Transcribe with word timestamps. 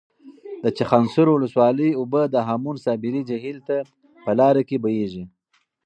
د 0.63 0.65
چخانسور 0.77 1.27
ولسوالۍ 1.31 1.89
اوبه 1.99 2.21
د 2.29 2.35
هامون 2.47 2.75
صابري 2.85 3.21
جهیل 3.29 3.57
ته 3.67 3.77
په 4.23 4.31
لاره 4.39 4.61
کې 4.69 4.77
بهیږي. 4.83 5.23